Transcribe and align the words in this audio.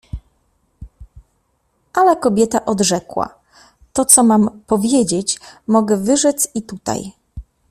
Ale 1.93 2.15
kobieta 2.15 2.65
odrzekła: 2.65 3.35
„To, 3.93 4.05
co 4.05 4.23
mam 4.23 4.61
powiedzieć, 4.67 5.39
mogę 5.67 5.97
wyrzec 5.97 6.47
i 6.53 6.61
tutaj”. 6.61 7.11